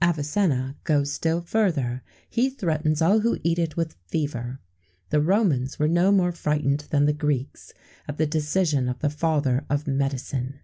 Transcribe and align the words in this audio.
43] 0.00 0.08
Avicenna 0.12 0.76
goes 0.84 1.12
still 1.12 1.40
further: 1.42 2.02
he 2.30 2.48
threatens 2.48 3.02
all 3.02 3.20
who 3.20 3.36
eat 3.44 3.58
it 3.58 3.76
with 3.76 3.96
fever.[XVII 4.06 4.58
44] 5.10 5.10
The 5.10 5.20
Romans 5.20 5.78
were 5.78 5.88
no 5.88 6.10
more 6.10 6.32
frightened 6.32 6.86
than 6.88 7.04
the 7.04 7.12
Greeks 7.12 7.74
at 8.08 8.16
the 8.16 8.24
decision 8.24 8.88
of 8.88 9.00
the 9.00 9.10
father 9.10 9.66
of 9.68 9.86
medicine. 9.86 10.60